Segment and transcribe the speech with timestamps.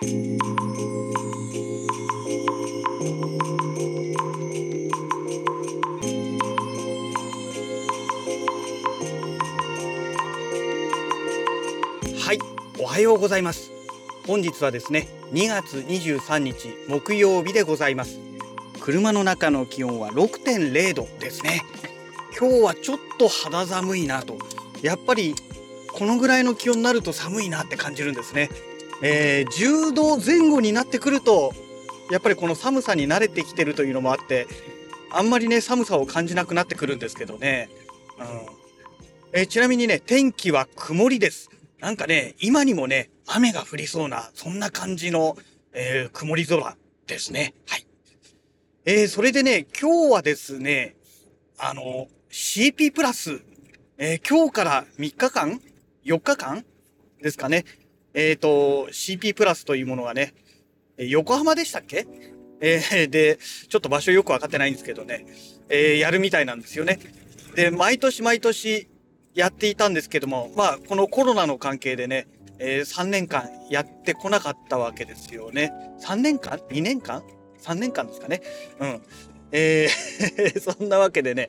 [0.00, 0.04] は
[12.32, 12.38] い
[12.78, 13.72] おはようございます。
[14.24, 18.20] 本日はですね2月23日木曜日でございます。
[18.80, 21.64] 車の中の気温は6.0度ですね。
[22.38, 24.36] 今日はちょっと肌寒いなと。
[24.80, 25.34] やっぱり
[25.92, 28.48] このぐらいの気温になると寒いなって感じるんですね、
[29.02, 31.52] えー、10度前後になってくると
[32.10, 34.46] やっぱりこの寒さに慣れてきてるというのもあって
[35.12, 37.68] あんまりね寒さを感じなくなってくるんですけどね、
[38.18, 38.26] うん
[39.32, 45.36] えー、ちなみにね天気は曇りですなんかね、今にもね、雨が降りそうな、そんな感じの、
[45.72, 46.76] えー、曇り空
[47.06, 47.54] ですね。
[47.68, 47.86] はい。
[48.84, 50.96] えー、それでね、今日はですね、
[51.56, 53.40] あの、CP プラス、
[53.96, 55.60] えー、今日から3日間
[56.04, 56.64] ?4 日間
[57.22, 57.64] ですかね。
[58.18, 60.34] えっ、ー、と、CP プラスというものがね、
[60.96, 62.04] 横浜でしたっけ？
[62.60, 63.38] えー、で、
[63.68, 65.24] ちょっと場所よくわかってないんですけどね、
[65.68, 66.98] えー、やるみたいなんですよね。
[67.54, 68.88] で、毎年毎年、
[69.34, 72.26] やっていたんですけども、まあ、このコロナの関係でね、
[72.58, 75.72] えー、3年間やってこなかったわけですよね。
[76.00, 77.22] 3年間 ?2 年間
[77.62, 78.42] ?3 年間ですかね？
[78.80, 79.02] うん。
[79.52, 81.46] えー そんなわけでね、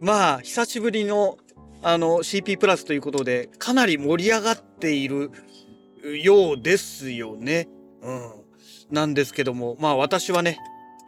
[0.00, 1.36] まあ、久しぶりの、
[1.82, 5.30] あの、CP プラスということで、かなり盛り上がっている
[6.02, 7.68] ようですよね。
[8.02, 8.30] うん。
[8.90, 10.58] なんですけども、まあ私はね、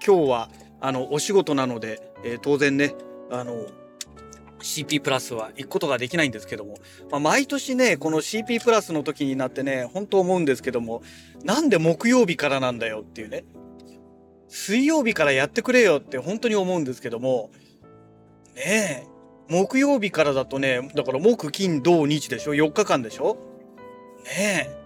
[0.06, 2.94] 今日は、あの、お仕事なので、えー、当然ね、
[3.30, 3.66] あの、
[4.60, 6.78] CP プラスは行くことができないんですけども、
[7.10, 11.02] まあ、毎年ね、この CP プラスの時になってね、本当思うんですけども、
[11.44, 13.44] なんで木曜日からなんだよっていうね、
[14.48, 17.50] 水曜日からやってくれよって本当に思うんですけども、
[18.54, 19.06] ねえ、
[19.50, 23.36] 木曜日からだとね、だから木、金、土、日でしょ ?4 日間でしょ？
[24.24, 24.83] ねえ、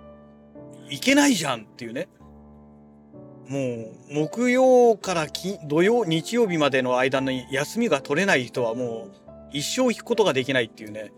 [0.91, 2.09] いけないじゃんっていうね。
[3.49, 3.59] も
[4.11, 5.27] う、木曜から、
[5.67, 11.13] 土曜、日曜日までの間に休みが取れない人はもう、一生引くことができないっていうね、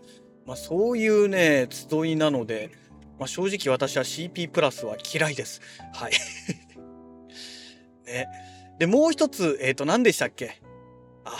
[0.45, 2.71] まあ、そういうね、集いなので、
[3.19, 5.61] まあ、正直私は CP プラスは嫌いです。
[5.93, 6.13] はい。
[8.07, 8.27] ね。
[8.79, 10.61] で、もう一つ、えっ、ー、と、何でしたっけ？
[11.23, 11.37] あ、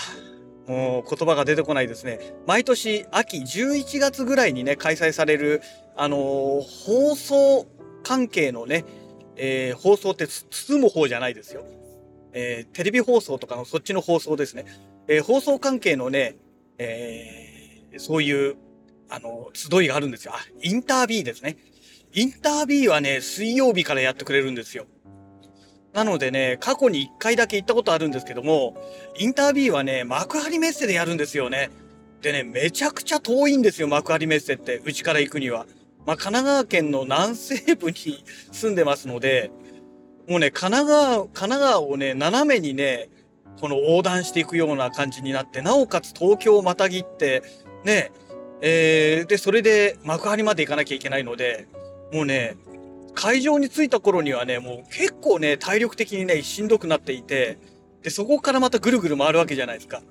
[0.67, 2.19] もう言葉が出てこないですね。
[2.45, 5.61] 毎年秋11月ぐらいにね、開催される、
[5.95, 7.67] あのー、放送
[8.03, 8.85] 関係のね、
[9.35, 11.63] えー、放送って包む方じゃないですよ。
[12.33, 14.65] えー、テレビ放送とかのそっちの放送ですね。
[15.07, 16.37] えー、放送関係のね、
[16.77, 18.55] えー、そういう、
[19.09, 20.33] あの、集いがあるんですよ。
[20.33, 21.57] あ、インタービーですね。
[22.13, 24.85] インタービーはね、水曜日からやってくれるんですよ。
[25.93, 28.75] なのでね、過去に1回だけ行ったことあるんですけども、
[29.17, 31.69] インタービーはね、幕張メッセでやるんですよね。
[32.21, 35.65] でね、めちゃくちゃ遠いんですよ、幕張メッセって、うちから行くには。
[36.05, 39.51] まあ、神奈川県の南西部に住んでますので、
[40.27, 43.09] もうね、神奈川、神奈川をね、斜めにね、
[43.59, 47.43] この横断していくような感じになって、なおかつ東京をまたぎって、
[47.83, 48.11] ね、
[48.61, 51.67] えー、で、それで幕張まで行かなきゃいけないので、
[52.13, 52.55] もうね、
[53.13, 57.57] 会場に着いた頃にはね、もう結構ね、体力的にね、しんどくなっていて、
[58.01, 60.01] で、そこからまたぐるぐる回るわけじゃないですか。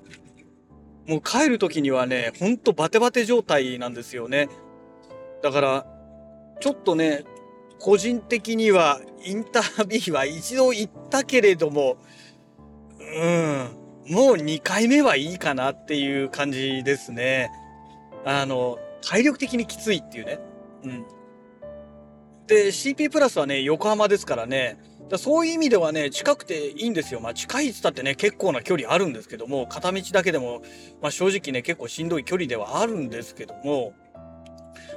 [1.07, 4.49] もう帰る時にはね、ほんとバテバテ状態なんですよね。
[5.41, 5.85] だから、
[6.59, 7.23] ちょっとね、
[7.79, 11.97] 個人的にはインタービーは一度行ったけれども、
[12.99, 17.51] うん、もう2回目はいいかなっていう感じですね。
[18.23, 20.39] あの、体力的にきついっていうね。
[20.83, 21.05] うん。
[22.47, 24.77] で、CP プラスはね、横浜ですからね、
[25.09, 27.19] だそういう意味ではね、近くていいんですよ。
[27.19, 30.61] まあ近いっつったってね、結構な距離あるんですけども、片道だけでも、
[31.01, 33.93] まあ正直ね、結構しんどい距離ではあるんですけども、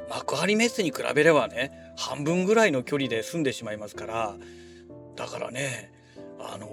[0.08, 4.36] 幕張メッセに比べればね、半分ぐらいの距離で済んでしまいますから、
[5.16, 5.92] だからね、
[6.38, 6.68] あの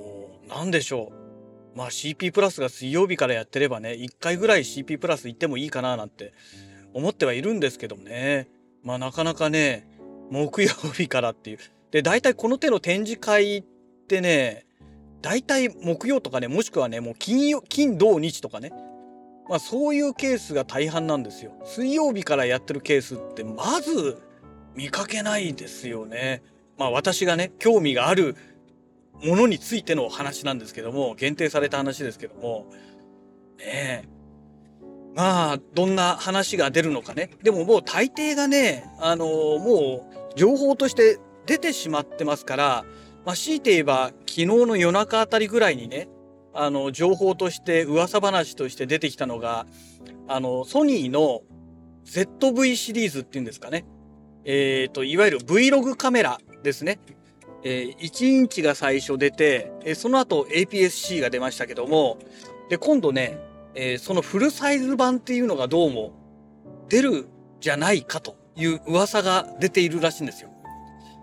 [0.45, 1.78] ー、なんでしょう。
[1.78, 6.34] まあ CP プラスが水曜日からやってればね、1回ぐらい CP プラス行ってもいいかななんて
[6.94, 8.49] 思ってはいるんですけどもね。
[8.84, 9.87] まあなかなかね、
[10.29, 11.59] 木曜日からっていう。
[11.91, 13.64] で、大体この手の展示会っ
[14.08, 14.66] てね、
[15.22, 18.72] 大体木曜とかね、もしくはね、もう金曜、金土日とかね。
[19.52, 21.52] まあそういうケースが大半なんですよ。
[21.66, 24.18] 水曜日からやってるケースってまず
[24.78, 26.42] 見かけないですよね。
[26.78, 28.38] まあ私がね、興味がある
[29.22, 32.68] ものについての話なんですけども、限定された話ですけども、
[33.58, 34.08] ねえ。
[35.16, 37.32] まあ、どんな話が出るのかね。
[37.44, 42.86] でももう大抵がね、あの、もう情報として出てしまってますから、
[43.26, 46.08] まあ、強いて言えば、昨日の夜中あたりぐらいにね、
[46.53, 49.66] あの、情報として噂話として出てきたのが、
[50.28, 51.42] あの、ソニーの
[52.06, 53.86] ZV シリーズっていうんですかね。
[54.44, 57.00] えっ、ー、と、いわゆる Vlog カメラですね。
[57.64, 62.18] えー、1インチが最初出て、えー、その後 APS-C が出ましたけども、
[62.70, 63.38] で、今度ね、
[63.76, 66.14] えー、そのフルサイズ版っていうのがどうも
[66.90, 67.28] 出る
[67.59, 70.50] じゃないかという噂が出ているらしいんですよ。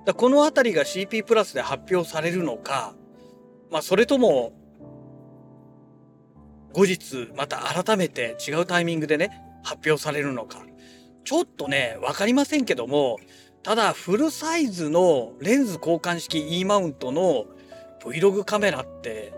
[0.06, 2.94] だこのあたりが CP プラスで発表されるのか、
[3.70, 4.52] まあそれとも、
[6.78, 10.64] 後日また改めて違うタイミングでね、発表されるのか。
[11.24, 13.18] ちょっとね、わかりませんけども、
[13.64, 17.46] ただフルサイズのレンズ交換式 E マウントの
[18.00, 19.32] Vlog カメラって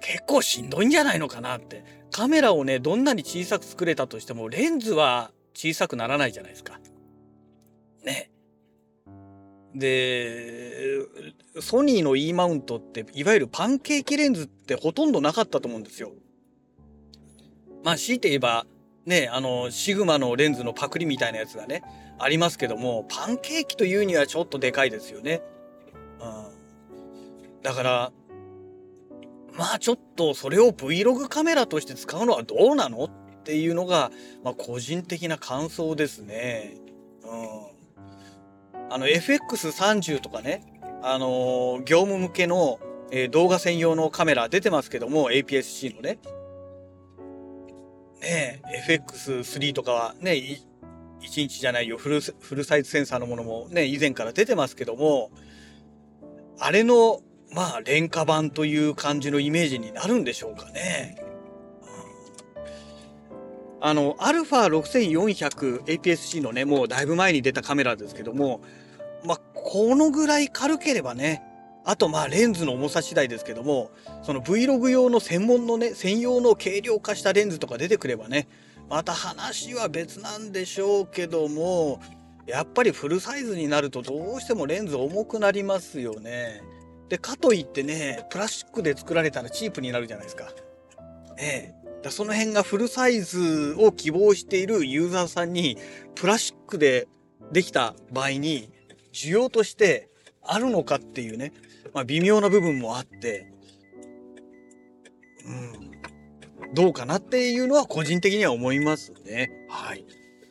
[0.00, 1.82] 結構しんどいんじゃないのかなって。
[2.10, 6.78] カメラをね、どんなに小さく作れたとしてもレンズは小さくならないじゃないですか。
[8.04, 8.30] ね。
[9.74, 10.98] で、
[11.60, 16.12] ソニーの E マウントって、いわゆるパンケーキレンズってほとんどなかったと思うんですよ。
[17.84, 18.66] まあ、強いて言えば、
[19.04, 21.82] ね、あの、シグマのレンズのパクリみたいなやつがね、
[22.18, 25.42] ありますけども、パンケーキというにはちょっとでかいですよね。
[26.18, 27.62] うん。
[27.62, 28.12] だから、
[29.52, 33.10] まあちょっとそれを Vlog カメラとして使うのはどうなのっ
[33.44, 34.10] ていうのが、
[34.42, 36.76] まあ個人的な感想ですね。
[37.22, 38.90] うん。
[38.90, 46.18] あの FX30 とかね、あのー、業務向けの、えー、動画専用のカメラ出てますけども、APS-C のね。
[48.24, 55.30] ね、FX3 とかはね、1インチじゃないよフル、フルサイズセンサーのものもね、以前から出てますけども、
[56.58, 57.20] あれの、
[57.52, 61.22] まあ、廉価版という感じのイメージになるんでしょうかね。
[63.80, 68.62] あの、アルファ6400 APS-C のね、もうだいぶ前に出たカメラですけども、
[69.24, 71.42] まあ、このぐらい軽ければね、
[71.84, 73.90] あとまあレンズの重さ次第ですけども、
[74.22, 78.48] その Vlog 用の専門のね、専用の軽量化したレンズとか出てくればね、
[78.88, 82.00] また話は別なんでしょうけども、
[82.46, 86.62] やっぱりフルサイズになるとどうしてもレンズ重くなりますよね。
[87.08, 90.52] で、かといってね、プラスチックで作られたらチープになるじゃないですか。
[91.36, 91.84] ねえ。
[92.02, 95.78] だその辺がフルサイズを希望しているユーザーさんに、
[96.14, 97.08] プラスチックで
[97.52, 98.70] できた場合に、
[99.12, 100.08] 需要として
[100.42, 101.52] あるのかっていうね、
[101.94, 103.52] まあ、微妙な部分もあって、
[105.46, 109.50] うん、どうかなっていうのは個人的には思いますね。
[109.68, 110.04] はい。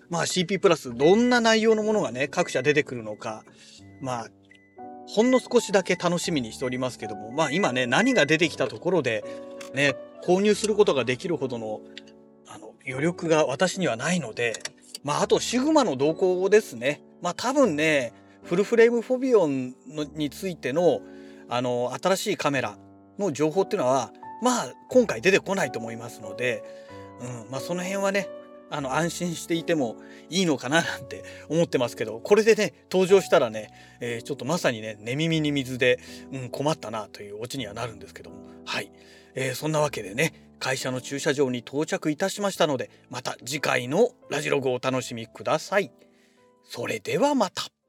[0.09, 3.43] まあ CP プラスどんな内容のものがね、各社出てくるのか、
[3.99, 4.27] まあ、
[5.07, 9.23] ほんの少しだけ楽しみにしておりますけども、まあ今ね、何が出てきたところで、
[9.73, 9.95] ね、
[10.25, 11.81] 購入することができるほどの、
[12.47, 14.53] あの、余力が私にはないので、
[15.03, 17.01] まああとシグマの動向ですね。
[17.21, 18.13] まあ多分ね、
[18.43, 21.01] フルフレームフォビオンのについての
[21.53, 22.79] あの新しいカメラ
[23.19, 24.11] の情報っていうのは
[24.41, 26.63] まあ今回出てこないと思いますので、
[27.21, 28.27] うんまあ、その辺はね
[28.71, 29.97] あの安心していても
[30.31, 33.69] いいのかななんて思ってますけどこれでね登場したらね、
[33.99, 35.99] えー、ちょっとまさにね寝耳に水で、
[36.31, 38.91] うん、困ったなというオチにはなるんですけどもはい、
[39.35, 45.91] えー、そんなわけでね会社の駐車場に到着いたしましたのでまた次回のラジログをお楽しみください。
[46.63, 47.82] それではまた。